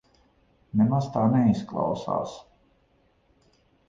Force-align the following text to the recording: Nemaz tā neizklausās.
Nemaz 0.79 1.09
tā 1.17 1.25
neizklausās. 1.33 2.33